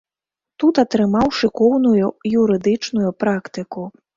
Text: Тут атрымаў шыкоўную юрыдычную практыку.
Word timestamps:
Тут 0.63 0.79
атрымаў 0.83 1.27
шыкоўную 1.39 2.09
юрыдычную 2.41 3.09
практыку. 3.25 3.89